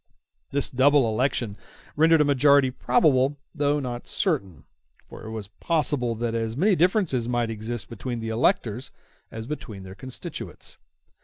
[0.01, 1.55] *w This double election
[1.95, 4.63] rendered a majority probable, though not certain;
[5.05, 8.89] for it was possible that as many differences might exist between the electors
[9.31, 10.79] as between their constituents.